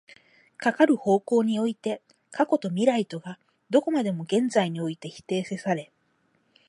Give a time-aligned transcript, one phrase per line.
[0.57, 2.01] かかる方向において
[2.31, 3.37] 過去と未来とが
[3.69, 5.91] どこまでも現在において否定せられ、